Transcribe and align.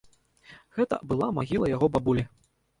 Гэта 0.77 0.95
была 1.13 1.29
магіла 1.41 1.71
яго 1.75 1.93
бабулі. 1.99 2.29